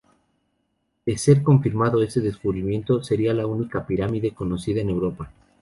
De 1.05 1.15
ser 1.19 1.43
confirmado 1.43 2.01
este 2.01 2.21
descubrimiento, 2.21 3.03
sería 3.03 3.35
la 3.35 3.45
única 3.45 3.85
pirámide 3.85 4.33
conocida 4.33 4.81
en 4.81 4.89
Europa. 4.89 5.31